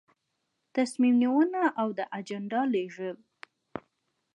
[0.75, 3.17] تصمیم نیونه او د اجنډا لیږل.